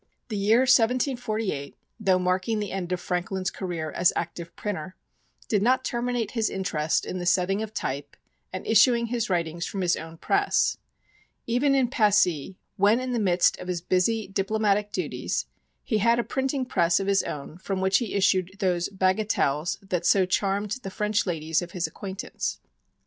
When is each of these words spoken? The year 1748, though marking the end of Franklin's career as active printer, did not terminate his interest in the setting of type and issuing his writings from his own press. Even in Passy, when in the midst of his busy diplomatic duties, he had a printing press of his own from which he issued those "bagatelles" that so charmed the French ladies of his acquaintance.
The 0.29 0.35
year 0.35 0.61
1748, 0.61 1.75
though 1.99 2.17
marking 2.17 2.57
the 2.59 2.71
end 2.71 2.91
of 2.91 2.99
Franklin's 2.99 3.51
career 3.51 3.91
as 3.91 4.11
active 4.15 4.55
printer, 4.55 4.95
did 5.47 5.61
not 5.61 5.85
terminate 5.85 6.31
his 6.31 6.49
interest 6.49 7.05
in 7.05 7.19
the 7.19 7.25
setting 7.27 7.61
of 7.61 7.71
type 7.71 8.17
and 8.51 8.65
issuing 8.65 9.05
his 9.05 9.29
writings 9.29 9.67
from 9.67 9.81
his 9.81 9.95
own 9.95 10.17
press. 10.17 10.77
Even 11.45 11.75
in 11.75 11.87
Passy, 11.87 12.57
when 12.77 12.99
in 12.99 13.13
the 13.13 13.19
midst 13.19 13.59
of 13.59 13.67
his 13.67 13.79
busy 13.81 14.27
diplomatic 14.27 14.91
duties, 14.91 15.45
he 15.83 15.99
had 15.99 16.17
a 16.17 16.23
printing 16.23 16.65
press 16.65 16.99
of 16.99 17.05
his 17.05 17.21
own 17.21 17.59
from 17.59 17.79
which 17.79 17.99
he 17.99 18.15
issued 18.15 18.55
those 18.57 18.89
"bagatelles" 18.89 19.77
that 19.87 20.03
so 20.07 20.25
charmed 20.25 20.71
the 20.81 20.89
French 20.89 21.27
ladies 21.27 21.61
of 21.61 21.73
his 21.73 21.85
acquaintance. 21.85 22.59